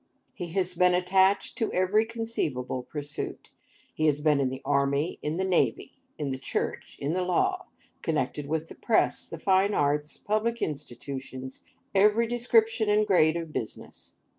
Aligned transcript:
He 0.33 0.47
has 0.53 0.73
been 0.73 0.95
attached 0.95 1.59
to 1.59 1.71
every 1.73 2.05
conceivable 2.05 2.81
pursuit. 2.81 3.51
He 3.93 4.07
has 4.07 4.19
been 4.19 4.39
in 4.39 4.49
the 4.49 4.63
army, 4.65 5.19
in 5.21 5.37
the 5.37 5.43
navy, 5.43 5.91
in 6.17 6.31
the 6.31 6.39
church, 6.39 6.97
in 6.99 7.13
the 7.13 7.21
law; 7.21 7.67
connected 8.01 8.47
with 8.47 8.67
the 8.67 8.73
press, 8.73 9.27
the 9.27 9.37
fine 9.37 9.75
arts, 9.75 10.17
public 10.17 10.59
institutions, 10.59 11.63
every 11.93 12.25
description 12.25 12.89
and 12.89 13.05
grade 13.05 13.37
of 13.37 13.53
business. 13.53 14.15